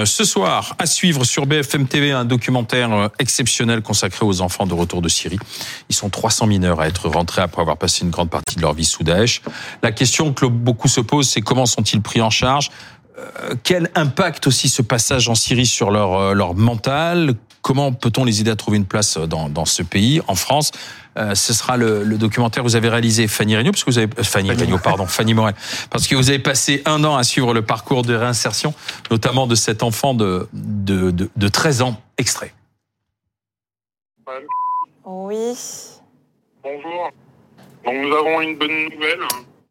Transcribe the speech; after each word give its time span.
Euh, 0.00 0.04
ce 0.06 0.24
soir, 0.24 0.74
à 0.78 0.86
suivre 0.86 1.24
sur 1.24 1.46
BFM 1.46 1.86
TV, 1.86 2.12
un 2.12 2.24
documentaire 2.24 2.92
euh, 2.92 3.08
exceptionnel 3.18 3.82
consacré 3.82 4.24
aux 4.24 4.40
enfants 4.40 4.66
de 4.66 4.72
retour 4.72 5.02
de 5.02 5.08
Syrie. 5.08 5.38
Ils 5.90 5.94
sont 5.94 6.08
300 6.08 6.46
mineurs 6.46 6.80
à 6.80 6.88
être 6.88 7.08
rentrés 7.08 7.42
après 7.42 7.60
avoir 7.60 7.76
passé 7.76 8.04
une 8.04 8.10
grande 8.10 8.30
partie 8.30 8.56
de 8.56 8.62
leur 8.62 8.72
vie 8.72 8.84
sous 8.84 9.04
Daesh. 9.04 9.42
La 9.82 9.92
question 9.92 10.32
que 10.32 10.46
beaucoup 10.46 10.88
se 10.88 11.00
posent, 11.00 11.28
c'est 11.28 11.42
comment 11.42 11.66
sont-ils 11.66 12.00
pris 12.00 12.22
en 12.22 12.30
charge? 12.30 12.70
Euh, 13.18 13.54
quel 13.62 13.90
impact 13.94 14.46
aussi 14.46 14.68
ce 14.68 14.80
passage 14.80 15.28
en 15.28 15.34
Syrie 15.34 15.66
sur 15.66 15.90
leur, 15.90 16.34
leur 16.34 16.54
mental? 16.54 17.34
Comment 17.62 17.92
peut-on 17.92 18.24
les 18.24 18.40
aider 18.40 18.50
à 18.50 18.56
trouver 18.56 18.78
une 18.78 18.86
place 18.86 19.18
dans, 19.18 19.48
dans 19.48 19.64
ce 19.64 19.82
pays, 19.82 20.20
en 20.28 20.34
France? 20.34 20.72
Euh, 21.18 21.34
ce 21.34 21.52
sera 21.52 21.76
le, 21.76 22.04
le, 22.04 22.18
documentaire 22.18 22.62
que 22.62 22.68
vous 22.68 22.76
avez 22.76 22.88
réalisé 22.88 23.26
Fanny 23.26 23.56
Regnault, 23.56 23.72
parce 23.72 23.84
que 23.84 23.90
vous 23.90 23.98
avez 23.98 24.08
euh, 24.18 24.22
Fanny 24.22 24.50
Regnault, 24.50 24.78
pardon, 24.78 25.06
Fanny 25.06 25.34
Morel, 25.34 25.54
parce 25.90 26.06
que 26.06 26.14
vous 26.14 26.30
avez 26.30 26.38
passé 26.38 26.82
un 26.86 27.02
an 27.04 27.16
à 27.16 27.24
suivre 27.24 27.52
le 27.52 27.62
parcours 27.62 28.02
de 28.02 28.14
réinsertion, 28.14 28.72
notamment 29.10 29.46
de 29.46 29.56
cet 29.56 29.82
enfant 29.82 30.14
de, 30.14 30.48
de, 30.52 31.10
de, 31.10 31.28
de 31.34 31.48
13 31.48 31.82
ans. 31.82 32.00
Extrait. 32.16 32.54
Oui. 35.04 35.56
Bonjour. 36.62 37.10
Donc 37.84 37.94
nous 37.94 38.14
avons 38.14 38.40
une 38.40 38.56
bonne 38.56 38.84
nouvelle. 38.90 39.20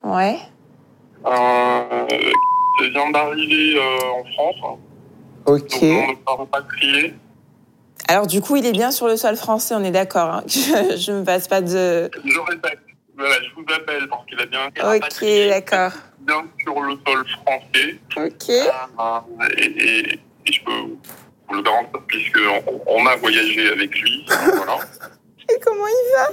Ouais. 0.04 0.40
Euh, 1.26 2.08
vient 2.92 3.12
d'arriver 3.12 3.78
euh, 3.78 4.20
en 4.20 4.24
France. 4.34 4.80
Ok. 5.46 5.82
Donc 5.82 5.84
on 5.84 6.12
ne 6.12 6.16
pas 6.16 6.34
repatrier. 6.34 7.14
Alors 8.10 8.26
du 8.26 8.42
coup, 8.42 8.56
il 8.56 8.66
est 8.66 8.72
bien 8.72 8.90
sur 8.90 9.08
le 9.08 9.16
sol 9.18 9.36
français, 9.36 9.76
on 9.76 9.84
est 9.84 9.92
d'accord. 9.92 10.32
Hein 10.32 10.44
je 10.48 11.12
ne 11.12 11.20
me 11.20 11.24
passe 11.24 11.48
pas 11.48 11.62
de... 11.62 12.10
Je 12.26 12.40
répète, 12.40 12.80
voilà, 13.16 13.36
je 13.36 13.54
vous 13.54 13.66
appelle 13.72 14.08
parce 14.10 14.26
qu'il 14.26 14.40
a 14.40 14.48
bien 14.48 14.66
Ok, 14.66 15.48
d'accord. 15.48 15.92
bien 16.22 16.44
sur 16.64 16.82
le 16.82 16.96
sol 17.06 17.24
français. 17.44 18.00
Ok. 18.18 18.50
Euh, 18.50 19.48
et, 19.58 19.64
et, 19.64 20.14
et, 20.14 20.52
je 20.52 20.64
peux 20.64 20.72
vous 20.72 21.54
le 21.54 21.62
garantir 21.62 22.02
puisqu'on 22.08 22.82
on 22.88 23.06
a 23.06 23.16
voyagé 23.18 23.70
avec 23.70 23.96
lui. 24.00 24.26
voilà. 24.28 24.78
Et 25.52 25.60
comment 25.64 25.86
il 25.88 26.14
va? 26.16 26.28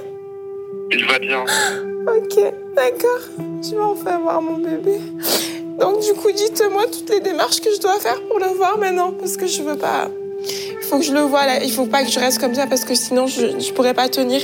Il 0.91 1.05
va 1.05 1.19
bien. 1.19 1.43
Ok, 1.43 2.53
d'accord. 2.75 3.59
Tu 3.61 3.75
vas 3.75 3.85
enfin 3.85 4.17
voir 4.19 4.41
mon 4.41 4.57
bébé. 4.57 4.99
Donc 5.79 6.01
du 6.01 6.13
coup, 6.13 6.31
dites-moi 6.31 6.85
toutes 6.85 7.09
les 7.11 7.19
démarches 7.19 7.59
que 7.61 7.71
je 7.71 7.79
dois 7.79 7.99
faire 7.99 8.19
pour 8.27 8.39
le 8.39 8.47
voir 8.47 8.79
maintenant 8.79 9.11
parce 9.11 9.37
que 9.37 9.45
je 9.45 9.61
veux 9.61 9.77
pas... 9.77 10.07
Il 10.43 10.83
faut 10.89 10.99
que 10.99 11.05
je 11.05 11.13
le 11.13 11.21
vois 11.21 11.45
là. 11.45 11.63
Il 11.63 11.71
faut 11.71 11.85
pas 11.85 12.03
que 12.03 12.11
je 12.11 12.19
reste 12.19 12.39
comme 12.39 12.53
ça 12.53 12.67
parce 12.67 12.85
que 12.85 12.95
sinon 12.95 13.27
je 13.27 13.45
ne 13.45 13.73
pourrais 13.73 13.93
pas 13.93 14.09
tenir. 14.09 14.41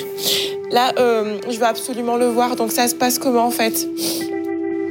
Là, 0.72 0.91
euh, 0.97 1.39
je 1.49 1.58
veux 1.58 1.66
absolument 1.66 2.17
le 2.17 2.27
voir. 2.27 2.55
Donc 2.55 2.72
ça 2.72 2.88
se 2.88 2.95
passe 2.95 3.19
comment 3.19 3.45
en 3.45 3.52
fait? 3.52 3.88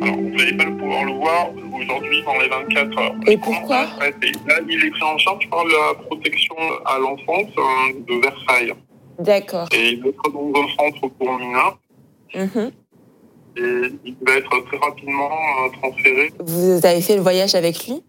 Alors 0.00 0.17
vous 0.17 0.30
n'allez 0.30 0.56
pas 0.56 0.64
pouvoir 0.64 1.05
le 1.05 1.12
voir 1.12 1.50
aujourd'hui 1.55 2.23
dans 2.25 2.39
les 2.39 2.48
24 2.48 2.98
heures. 2.98 3.14
Et 3.27 3.36
pourquoi? 3.36 3.84
Là, 3.84 4.11
il 4.69 4.84
est 4.84 4.91
pris 4.91 5.03
en 5.03 5.19
charge 5.19 5.48
par 5.50 5.64
la 5.64 5.95
protection 6.06 6.56
à 6.84 6.98
l'enfance 6.98 7.50
euh, 7.58 7.92
de 8.08 8.20
Versailles. 8.20 8.75
D'accord. 9.19 9.69
Et 9.73 9.91
il 9.91 10.03
va 10.03 10.08
être 10.08 10.30
dans 10.30 10.61
un 10.61 10.69
centre 10.77 11.08
pour 11.19 11.39
mineurs. 11.39 11.78
Mmh. 12.34 12.70
Et 13.56 13.92
il 14.05 14.17
va 14.27 14.36
être 14.36 14.64
très 14.67 14.78
rapidement 14.78 15.30
euh, 15.30 15.69
transféré. 15.80 16.33
Vous 16.41 16.86
avez 16.86 17.03
fait 17.03 17.17
le 17.17 17.23
voyage 17.23 17.55
avec 17.55 17.86
lui? 17.86 18.03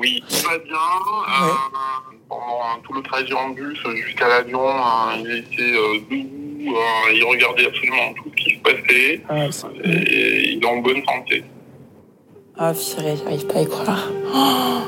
Oui, 0.00 0.22
il 0.30 0.36
va 0.42 0.58
bien. 0.58 0.74
Ouais. 0.74 1.50
Euh, 1.50 2.16
pendant 2.28 2.80
tout 2.82 2.92
le 2.94 3.02
trajet 3.02 3.34
en 3.34 3.50
bus 3.50 3.78
jusqu'à 4.04 4.28
l'avion, 4.28 4.66
euh, 4.66 5.16
il 5.18 5.30
était 5.36 5.62
euh, 5.62 5.98
euh, 6.10 7.12
il 7.14 7.24
regardait 7.24 7.66
absolument 7.66 8.14
tout 8.14 8.30
ce 8.30 8.44
qui 8.44 8.54
se 8.54 8.60
passait. 8.60 9.22
Ah, 9.28 9.46
et 9.84 10.52
il 10.52 10.62
est 10.62 10.66
en 10.66 10.78
bonne 10.78 11.02
santé. 11.04 11.44
Ah, 12.56 12.72
oh, 12.72 12.94
purée, 12.96 13.16
j'arrive 13.16 13.46
pas 13.46 13.58
à 13.58 13.62
y 13.62 13.68
croire. 13.68 14.08
Oh, 14.34 14.80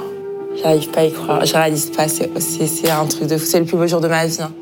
j'arrive 0.63 0.91
pas 0.91 1.01
à 1.01 1.05
y 1.05 1.13
croire. 1.13 1.45
Je 1.45 1.53
réalise 1.53 1.91
pas, 1.91 2.09
c'est 2.09 2.91
un 2.91 3.07
truc 3.07 3.27
de 3.27 3.37
fou. 3.37 3.45
C'est 3.45 3.61
le 3.61 3.67
plus 3.67 3.77
beau 3.77 3.87
jour 3.87 4.01
de 4.01 4.09
ma 4.09 4.27
vie. 4.27 4.41
Hein. 4.41 4.53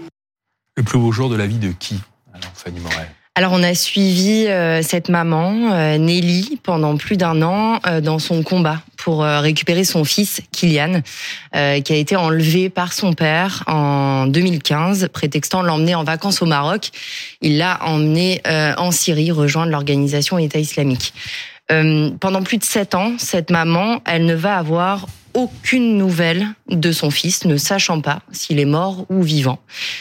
Le 0.77 0.83
plus 0.83 0.99
beau 0.99 1.13
jour 1.13 1.29
de 1.29 1.37
la 1.37 1.47
vie 1.47 1.59
de 1.59 1.73
qui 1.73 1.97
Alors, 2.33 2.53
Fanny 2.55 2.81
Morel? 2.81 3.09
Alors 3.37 3.53
on 3.53 3.63
a 3.63 3.75
suivi 3.75 4.49
euh, 4.49 4.83
cette 4.83 5.09
maman, 5.09 5.73
euh, 5.73 5.99
Nelly, 5.99 6.59
pendant 6.65 6.97
plus 6.97 7.17
d'un 7.17 7.43
an 7.43 7.79
euh, 7.87 8.01
dans 8.01 8.19
son 8.19 8.43
combat 8.43 8.83
pour 8.97 9.23
récupérer 9.23 9.85
son 9.85 10.05
fils, 10.05 10.43
Kylian, 10.53 11.01
qui 11.55 11.93
a 11.93 11.97
été 11.97 12.17
enlevé 12.17 12.69
par 12.69 12.93
son 12.93 13.15
père 13.15 13.65
en 13.67 14.27
2015, 14.27 15.09
prétextant 15.11 15.63
l'emmener 15.63 15.95
en 15.95 16.05
vacances 16.05 16.43
au 16.43 16.45
Maroc. 16.45 16.91
Il 17.41 17.57
l'a 17.57 17.79
emmené 17.83 18.43
en 18.77 18.91
Syrie, 18.91 19.31
rejoindre 19.31 19.73
l'organisation 19.73 20.37
État 20.37 20.59
islamique. 20.59 21.15
pendant 21.67 22.43
plus 22.43 22.59
de 22.59 22.65
sept 22.65 22.95
ans, 22.95 23.15
cette 23.17 23.49
maman, 23.49 24.03
elle 24.05 24.27
ne 24.27 24.35
va 24.35 24.59
avoir 24.59 25.07
aucune 25.35 25.97
nouvelle 25.97 26.49
de 26.69 26.93
son 26.93 27.11
fils, 27.11 27.45
ne 27.45 27.57
sachant 27.57 28.01
pas 28.01 28.23
s'il 28.33 28.59
est 28.59 28.65
mort 28.65 29.07
ou 29.09 29.23
vivant. 29.23 29.59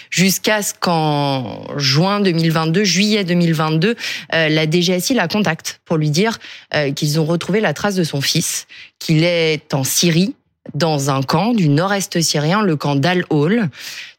Jusqu'à 0.10 0.62
ce 0.62 0.74
qu'en 0.74 1.66
juin 1.78 2.20
2022, 2.20 2.84
juillet 2.84 3.24
2022, 3.24 3.96
euh, 4.34 4.50
la 4.50 4.70
DGSI 4.70 5.14
la 5.14 5.28
contacte 5.28 5.82
pour 5.86 5.98
lui 5.98 6.10
dire 6.10 6.40
euh, 6.74 6.92
qu'ils 6.92 7.20
ont 7.20 7.26
retrouvé 7.26 7.60
la 7.60 7.74
trace 7.74 7.96
de 7.96 8.04
son 8.04 8.22
fils, 8.22 8.68
qu'il 9.00 9.24
est 9.24 9.74
en 9.74 9.84
Syrie, 9.84 10.36
dans 10.74 11.10
un 11.10 11.22
camp 11.22 11.54
du 11.54 11.70
nord-est 11.70 12.22
syrien, 12.22 12.62
le 12.62 12.76
camp 12.76 12.96
d'Al-Hol. 12.96 13.70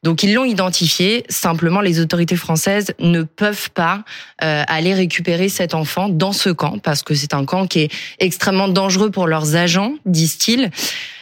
Donc 0.02 0.22
ils 0.22 0.32
l'ont 0.32 0.44
identifié. 0.44 1.24
Simplement, 1.28 1.80
les 1.80 2.00
autorités 2.00 2.36
françaises 2.36 2.94
ne 2.98 3.22
peuvent 3.22 3.70
pas 3.70 4.04
euh, 4.42 4.62
aller 4.66 4.94
récupérer 4.94 5.48
cet 5.48 5.74
enfant 5.74 6.08
dans 6.08 6.32
ce 6.32 6.50
camp 6.50 6.78
parce 6.78 7.02
que 7.02 7.14
c'est 7.14 7.34
un 7.34 7.44
camp 7.44 7.66
qui 7.66 7.80
est 7.80 7.92
extrêmement 8.18 8.68
dangereux 8.68 9.10
pour 9.10 9.26
leurs 9.26 9.56
agents, 9.56 9.94
disent-ils. 10.06 10.70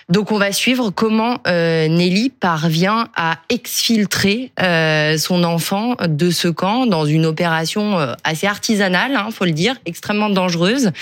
Donc 0.09 0.33
on 0.33 0.39
va 0.39 0.53
suivre 0.53 0.89
comment 0.89 1.39
euh, 1.47 1.87
Nelly 1.87 2.31
parvient 2.31 3.09
à 3.15 3.41
exfiltrer 3.51 4.53
euh, 4.59 5.19
son 5.19 5.45
enfant 5.45 5.97
de 6.03 6.31
ce 6.31 6.49
camp 6.49 6.87
dans 6.87 7.05
une 7.05 7.27
opération 7.27 7.99
euh, 7.99 8.15
assez 8.25 8.47
artisanale, 8.47 9.15
hein, 9.15 9.29
faut 9.31 9.45
le 9.45 9.53
dire, 9.53 9.77
extrêmement 9.85 10.31
dangereuse. 10.31 10.93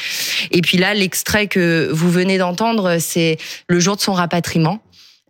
Et 0.50 0.60
puis 0.60 0.76
là, 0.76 0.92
l'extrait 0.92 1.46
que 1.46 1.88
vous 1.92 2.10
venez 2.10 2.36
d'entendre, 2.36 2.96
c'est 2.98 3.38
le 3.68 3.78
jour 3.78 3.94
de 3.94 4.00
son 4.00 4.12
rapatriement. 4.12 4.80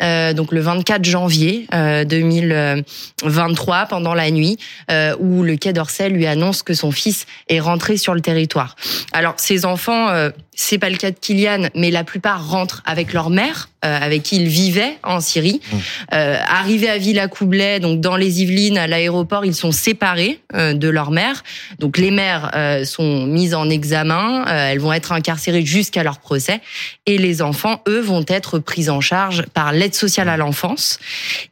Euh, 0.03 0.35
donc 0.35 0.53
le 0.53 0.61
24 0.61 1.05
janvier 1.05 1.67
euh, 1.73 2.05
2023 2.05 3.87
pendant 3.87 4.13
la 4.13 4.31
nuit 4.31 4.59
euh, 4.91 5.17
où 5.19 5.43
le 5.43 5.57
Quai 5.57 5.73
d'Orsay 5.73 6.11
lui 6.11 6.27
annonce 6.27 6.63
que 6.63 6.75
son 6.75 6.91
fils 6.91 7.25
est 7.49 7.61
rentré 7.61 7.97
sur 7.97 8.15
le 8.15 8.21
territoire. 8.21 8.77
Alors 9.13 9.35
ces 9.39 9.65
enfants 9.65 10.11
euh, 10.11 10.31
c'est 10.57 10.79
pas 10.79 10.89
le 10.89 10.97
cas 10.97 11.11
de 11.11 11.17
Kylian, 11.21 11.69
mais 11.75 11.91
la 11.91 12.03
plupart 12.03 12.49
rentrent 12.49 12.83
avec 12.87 13.13
leur 13.13 13.29
mère, 13.29 13.69
euh, 13.85 13.99
avec 14.01 14.23
qui 14.23 14.37
ils 14.37 14.49
vivaient 14.49 14.97
en 15.05 15.21
Syrie. 15.21 15.61
Mmh. 15.61 15.77
Euh, 16.15 16.39
arrivés 16.49 16.89
à 16.89 16.97
Villacoublay, 16.97 17.79
donc 17.79 18.01
dans 18.01 18.17
les 18.17 18.43
Yvelines, 18.43 18.79
à 18.79 18.87
l'aéroport, 18.87 19.45
ils 19.45 19.55
sont 19.55 19.71
séparés 19.71 20.41
euh, 20.55 20.73
de 20.73 20.89
leur 20.89 21.11
mère. 21.11 21.45
Donc 21.79 21.99
les 21.99 22.11
mères 22.11 22.51
euh, 22.55 22.85
sont 22.85 23.27
mises 23.27 23.55
en 23.55 23.69
examen, 23.69 24.47
euh, 24.49 24.71
elles 24.71 24.81
vont 24.81 24.95
être 24.95 25.13
incarcérées 25.13 25.65
jusqu'à 25.65 26.03
leur 26.03 26.19
procès, 26.19 26.63
et 27.05 27.19
les 27.19 27.43
enfants, 27.43 27.83
eux, 27.87 28.01
vont 28.01 28.25
être 28.27 28.59
pris 28.59 28.89
en 28.89 29.03
charge 29.03 29.45
par 29.53 29.73
l'aide 29.73 29.86
sociale 29.95 30.29
à 30.29 30.37
l'enfance 30.37 30.99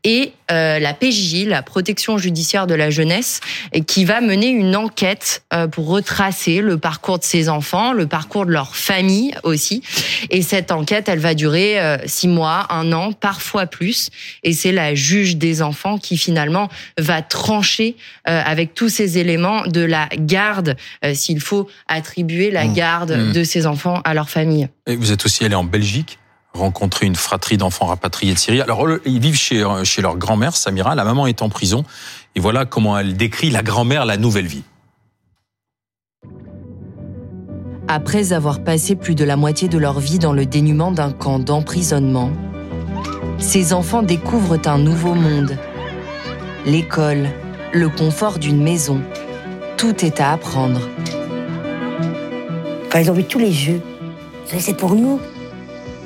et 0.03 0.33
la 0.51 0.93
PJJ, 0.93 1.47
la 1.47 1.63
protection 1.63 2.19
judiciaire 2.19 2.67
de 2.67 2.75
la 2.75 2.91
jeunesse, 2.91 3.41
qui 3.87 4.05
va 4.05 4.21
mener 4.21 4.49
une 4.49 4.77
enquête 4.77 5.45
pour 5.73 5.89
retracer 5.89 6.61
le 6.61 6.77
parcours 6.77 7.19
de 7.19 7.25
ces 7.25 7.49
enfants, 7.49 7.93
le 7.93 8.07
parcours 8.07 8.47
de 8.47 8.51
leur 8.51 8.77
famille 8.77 9.35
aussi. 9.43 9.83
Et 10.31 10.43
cette 10.43 10.71
enquête, 10.71 11.09
elle 11.09 11.19
va 11.19 11.35
durer 11.35 11.81
euh, 11.81 11.97
six 12.07 12.29
mois, 12.29 12.67
un 12.71 12.93
an, 12.93 13.13
parfois 13.13 13.67
plus. 13.67 14.11
Et 14.43 14.53
c'est 14.53 14.73
la 14.73 14.95
juge 14.95 15.37
des 15.37 15.63
enfants 15.63 15.99
qui 15.99 16.17
finalement 16.17 16.69
va 16.99 17.23
trancher 17.23 17.97
euh, 18.29 18.43
avec 18.45 18.75
tous 18.75 18.89
ces 18.89 19.19
éléments 19.19 19.67
de 19.67 19.81
la 19.81 20.09
garde, 20.19 20.77
euh, 21.05 21.15
s'il 21.15 21.41
faut 21.41 21.69
attribuer 21.89 22.51
la 22.51 22.65
Mmh. 22.65 22.75
garde 22.75 23.13
Mmh. 23.13 23.33
de 23.33 23.45
ces 23.45 23.67
enfants 23.67 24.01
à 24.05 24.15
leur 24.15 24.29
famille. 24.31 24.69
Et 24.87 24.97
vous 24.97 25.13
êtes 25.13 25.25
aussi 25.25 25.45
allé 25.45 25.55
en 25.55 25.65
Belgique? 25.65 26.19
Rencontrer 26.55 27.07
une 27.07 27.17
fratrie 27.17 27.57
d'enfants 27.57 27.87
rapatriés 27.87 28.33
de 28.33 28.39
Syrie. 28.39 28.61
Alors, 28.61 28.89
ils 29.05 29.21
vivent 29.21 29.37
chez, 29.37 29.65
chez 29.85 30.03
leur 30.03 30.17
grand-mère, 30.17 30.57
Samira. 30.57 30.95
La 30.95 31.05
maman 31.05 31.27
est 31.27 31.43
en 31.43 31.49
prison. 31.49 31.85
Et 32.37 32.41
voilà 32.41 32.65
comment 32.65 32.99
elle 32.99 33.17
décrit 33.17 33.51
la 33.51 33.63
grand-mère, 33.63 34.07
la 34.07 34.17
nouvelle 34.17 34.47
vie. 34.47 34.63
Après 37.87 38.33
avoir 38.33 38.65
passé 38.65 38.97
plus 38.97 39.15
de 39.15 39.25
la 39.25 39.37
moitié 39.37 39.69
de 39.69 39.77
leur 39.77 40.01
vie 40.01 40.19
dans 40.19 40.33
le 40.33 40.47
dénuement 40.47 40.91
d'un 40.91 41.13
camp 41.13 41.39
d'emprisonnement, 41.39 42.31
ces 43.39 43.75
enfants 43.75 44.03
découvrent 44.03 44.59
un 44.65 44.79
nouveau 44.79 45.15
monde. 45.15 45.59
L'école, 46.65 47.29
le 47.73 47.89
confort 47.91 48.39
d'une 48.39 48.63
maison, 48.63 49.03
tout 49.77 50.03
est 50.05 50.21
à 50.21 50.33
apprendre. 50.33 50.81
Quand 52.91 52.99
ils 53.01 53.11
ont 53.11 53.15
vu 53.15 53.25
tous 53.25 53.39
les 53.39 53.53
jeux, 53.53 53.83
c'est 54.47 54.77
pour 54.77 54.95
nous. 54.95 55.21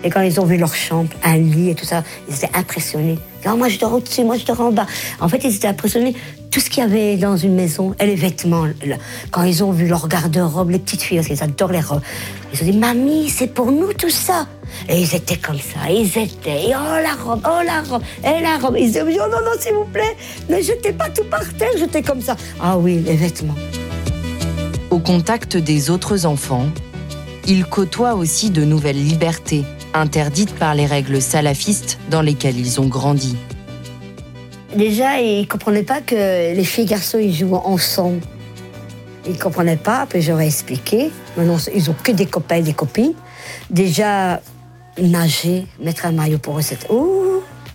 Et 0.05 0.11
quand 0.11 0.21
ils 0.21 0.41
ont 0.41 0.45
vu 0.45 0.57
leur 0.57 0.75
chambre, 0.75 1.11
un 1.25 1.37
lit 1.37 1.71
et 1.71 1.75
tout 1.75 1.85
ça, 1.85 2.05
ils 2.29 2.35
étaient 2.35 2.57
impressionnés. 2.57 3.19
Ils 3.45 3.51
Oh, 3.51 3.57
moi 3.57 3.69
je 3.69 3.79
dors 3.79 3.95
au-dessus, 3.95 4.25
moi 4.25 4.37
je 4.37 4.45
dors 4.45 4.61
en 4.61 4.73
bas. 4.73 4.87
En 5.21 5.29
fait, 5.29 5.43
ils 5.45 5.55
étaient 5.55 5.69
impressionnés. 5.69 6.15
Tout 6.51 6.61
ce 6.61 6.71
qu'il 6.71 6.83
y 6.83 6.87
avait 6.87 7.17
dans 7.17 7.37
une 7.37 7.55
maison, 7.55 7.95
et 8.01 8.07
les 8.07 8.15
vêtements. 8.15 8.67
là. 8.85 8.97
Quand 9.31 9.43
ils 9.43 9.63
ont 9.63 9.71
vu 9.71 9.87
leur 9.87 10.09
garde-robe, 10.09 10.71
les 10.71 10.79
petites 10.79 11.03
filles, 11.03 11.21
parce 11.27 11.43
adorent 11.43 11.73
les 11.73 11.81
robes, 11.81 12.01
ils 12.53 12.63
ont 12.63 12.65
dit, 12.65 12.77
mamie, 12.77 13.29
c'est 13.29 13.49
pour 13.49 13.71
nous 13.71 13.93
tout 13.93 14.11
ça. 14.11 14.47
Et 14.89 15.01
ils 15.01 15.15
étaient 15.15 15.37
comme 15.37 15.59
ça, 15.59 15.91
ils 15.91 16.07
étaient, 16.19 16.69
oh 16.69 17.03
la 17.03 17.15
robe, 17.23 17.41
oh 17.45 17.63
la 17.65 17.83
robe, 17.83 18.03
et 18.25 18.43
la 18.43 18.59
robe. 18.59 18.77
Ils 18.79 18.87
disaient, 18.87 19.03
oh 19.03 19.29
non, 19.31 19.41
non, 19.45 19.53
s'il 19.59 19.75
vous 19.75 19.85
plaît, 19.85 20.17
ne 20.49 20.61
jetez 20.61 20.93
pas 20.93 21.09
tout 21.11 21.25
par 21.25 21.45
terre, 21.55 21.71
j'étais 21.79 22.03
comme 22.03 22.21
ça. 22.21 22.37
Ah 22.61 22.77
oui, 22.79 23.03
les 23.05 23.17
vêtements. 23.17 23.55
Au 24.91 24.99
contact 24.99 25.57
des 25.57 25.91
autres 25.91 26.27
enfants, 26.27 26.67
il 27.47 27.65
côtoie 27.67 28.15
aussi 28.15 28.51
de 28.51 28.65
nouvelles 28.65 29.03
libertés, 29.03 29.65
interdites 29.99 30.55
par 30.55 30.75
les 30.75 30.87
règles 30.87 31.21
salafistes 31.21 31.99
dans 32.11 32.23
lesquelles 32.23 32.59
ils 32.59 32.81
ont 32.81 32.87
grandi. 32.87 33.37
Déjà, 34.77 35.21
ils 35.21 35.41
ne 35.43 35.47
comprenaient 35.47 35.83
pas 35.83 36.01
que 36.01 36.15
les 36.55 36.65
filles 36.65 36.85
et 36.85 36.89
garçons, 36.89 37.19
ils 37.19 37.35
jouent 37.35 37.55
ensemble. 37.57 38.21
Ils 39.27 39.33
ne 39.33 39.39
comprenaient 39.39 39.77
pas, 39.77 40.01
après 40.01 40.21
j'aurais 40.21 40.47
expliqué. 40.47 41.11
Maintenant, 41.37 41.59
ils 41.75 41.85
n'ont 41.87 41.97
que 42.03 42.13
des 42.13 42.27
copains 42.27 42.57
et 42.57 42.63
des 42.63 42.73
copines. 42.75 43.15
Déjà, 43.71 44.41
nager, 45.01 45.67
mettre 45.83 46.07
un 46.07 46.13
maillot 46.13 46.39
pour 46.39 46.59
eux, 46.59 46.63
c'était... 46.63 46.89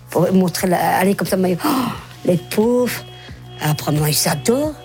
Pour 0.09 0.31
montrer, 0.31 0.67
la- 0.67 0.97
aller 0.97 1.15
comme 1.15 1.27
ça, 1.27 1.37
maillot. 1.37 1.57
Oh, 1.65 1.69
les 2.25 2.37
pauvres. 2.37 2.91
Après, 3.61 3.91
ils 4.07 4.13
s'adorent. 4.13 4.75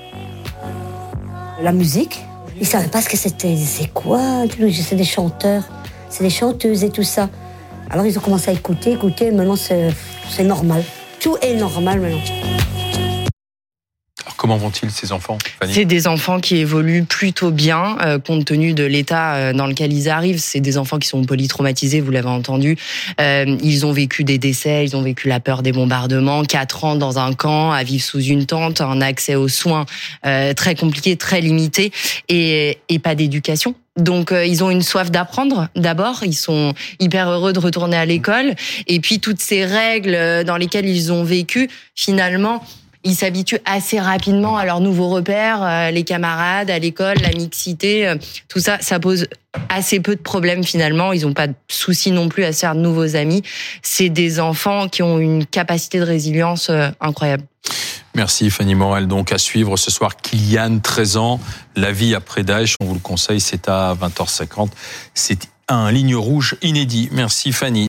La 1.61 1.73
musique, 1.73 2.25
ils 2.56 2.62
ne 2.62 2.67
savaient 2.67 2.88
pas 2.88 3.02
ce 3.02 3.08
que 3.08 3.17
c'était. 3.17 3.56
C'est 3.56 3.93
quoi? 3.93 4.44
C'est 4.73 4.94
des 4.94 5.05
chanteurs, 5.05 5.64
c'est 6.10 6.25
des 6.25 6.31
chanteuses 6.31 6.84
et 6.84 6.90
tout 6.90 7.02
ça. 7.02 7.28
Alors, 7.90 8.05
ils 8.05 8.19
ont 8.19 8.20
commencé 8.20 8.50
à 8.50 8.52
écouter, 8.52 8.93
écouter. 8.93 9.31
Maintenant, 9.31 9.56
c'est 9.56 10.44
normal. 10.44 10.82
Tout 11.20 11.37
est 11.43 11.55
normal 11.55 12.00
maintenant. 12.00 12.19
Comment 14.49 14.61
vont-ils 14.61 14.91
ces 14.91 15.12
enfants, 15.12 15.37
C'est 15.71 15.85
des 15.85 16.06
enfants 16.06 16.41
qui 16.41 16.56
évoluent 16.56 17.05
plutôt 17.05 17.50
bien, 17.50 17.99
euh, 18.00 18.19
compte 18.19 18.47
tenu 18.47 18.73
de 18.73 18.83
l'état 18.83 19.35
euh, 19.35 19.53
dans 19.53 19.67
lequel 19.67 19.93
ils 19.93 20.09
arrivent. 20.09 20.39
C'est 20.39 20.61
des 20.61 20.79
enfants 20.79 20.99
qui 20.99 21.06
sont 21.06 21.23
polytraumatisés, 21.23 22.00
vous 22.00 22.11
l'avez 22.11 22.31
entendu. 22.31 22.79
Euh, 23.21 23.59
ils 23.62 23.85
ont 23.85 23.93
vécu 23.93 24.25
des 24.25 24.39
décès, 24.39 24.87
ils 24.87 24.97
ont 24.97 25.03
vécu 25.03 25.29
la 25.29 25.39
peur 25.39 25.62
des 25.62 25.73
bombardements, 25.73 26.45
quatre 26.45 26.85
ans 26.85 26.97
dans 26.97 27.19
un 27.19 27.35
camp, 27.35 27.73
à 27.73 27.83
vivre 27.83 28.03
sous 28.03 28.23
une 28.23 28.47
tente, 28.47 28.81
un 28.81 29.03
accès 29.03 29.35
aux 29.35 29.49
soins 29.49 29.85
très 30.56 30.75
compliqué, 30.75 31.17
très 31.17 31.43
limité, 31.43 31.93
et, 32.31 32.79
et 32.89 32.99
pas 32.99 33.15
d'éducation. 33.15 33.75
Donc 33.99 34.33
ils 34.33 34.65
ont 34.65 34.71
une 34.71 34.83
soif 34.83 35.11
d'apprendre 35.11 35.69
d'abord, 35.77 36.21
ils 36.23 36.37
sont 36.37 36.73
hyper 37.01 37.29
heureux 37.29 37.53
de 37.53 37.59
retourner 37.59 37.97
à 37.97 38.06
l'école 38.06 38.55
et 38.87 39.01
puis 39.01 39.19
toutes 39.19 39.41
ces 39.41 39.65
règles 39.65 40.44
dans 40.44 40.56
lesquelles 40.56 40.89
ils 40.89 41.12
ont 41.12 41.25
vécu 41.25 41.69
finalement 41.97 42.62
ils 43.08 43.14
s'habituent 43.14 43.60
assez 43.64 43.99
rapidement 43.99 44.58
à 44.58 44.66
leurs 44.66 44.81
nouveaux 44.81 45.08
repères, 45.08 45.62
euh, 45.62 45.90
les 45.90 46.05
camarades, 46.05 46.70
à 46.70 46.78
l'école, 46.78 47.16
la 47.22 47.31
mixité, 47.31 48.06
euh, 48.06 48.16
tout 48.49 48.60
ça, 48.60 48.78
ça 48.81 49.00
pose 49.00 49.26
assez 49.70 49.99
peu 50.00 50.14
de 50.14 50.20
problèmes 50.20 50.62
finalement. 50.62 51.12
Ils 51.12 51.22
n'ont 51.22 51.32
pas 51.32 51.46
de 51.46 51.55
soucis 51.69 52.10
non 52.10 52.28
plus 52.28 52.44
à 52.44 52.52
se 52.52 52.60
faire 52.60 52.75
de 52.75 52.81
nouveaux 52.81 53.16
amis. 53.16 53.43
C'est 53.82 54.10
des 54.10 54.40
enfants 54.40 54.88
qui 54.88 55.02
ont 55.02 55.19
une 55.19 55.46
capacité 55.46 55.99
de 55.99 56.05
résilience 56.05 56.69
euh, 56.69 56.90
incroyable. 57.00 57.44
Merci 58.14 58.50
Fanny 58.50 58.75
Morel. 58.75 59.06
Donc 59.06 59.32
à 59.32 59.38
suivre 59.38 59.76
ce 59.78 59.90
soir 59.90 60.16
Kylian, 60.16 60.81
13 60.81 61.16
ans, 61.16 61.40
La 61.76 61.93
vie 61.93 62.14
après 62.14 62.43
Daesh. 62.43 62.76
On 62.81 62.84
vous 62.84 62.94
le 62.94 63.00
conseille, 63.00 63.40
c'est 63.40 63.69
à 63.69 63.96
20h50. 63.99 64.69
C'est 65.14 65.49
un 65.69 65.90
ligne 65.90 66.16
rouge 66.16 66.56
inédit. 66.62 67.08
Merci 67.12 67.52
Fanny. 67.52 67.87